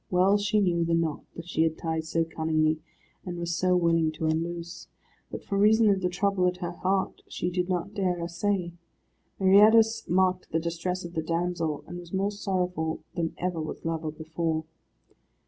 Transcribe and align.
Well 0.09 0.39
she 0.39 0.59
knew 0.61 0.83
the 0.83 0.95
knot 0.95 1.25
that 1.35 1.47
she 1.47 1.61
had 1.61 1.77
tied 1.77 2.05
so 2.05 2.23
cunningly, 2.25 2.79
and 3.23 3.37
was 3.37 3.55
so 3.55 3.75
willing 3.77 4.11
to 4.13 4.25
unloose; 4.25 4.87
but 5.29 5.43
for 5.43 5.59
reason 5.59 5.89
of 5.89 6.01
the 6.01 6.09
trouble 6.09 6.47
at 6.47 6.57
her 6.57 6.71
heart, 6.71 7.21
she 7.27 7.51
did 7.51 7.69
not 7.69 7.93
dare 7.93 8.19
essay. 8.19 8.73
Meriadus 9.39 10.09
marked 10.09 10.49
the 10.51 10.59
distress 10.59 11.05
of 11.05 11.13
the 11.13 11.21
damsel, 11.21 11.83
and 11.85 11.99
was 11.99 12.13
more 12.13 12.31
sorrowful 12.31 13.03
than 13.13 13.35
ever 13.37 13.61
was 13.61 13.85
lover 13.85 14.09
before. 14.09 14.63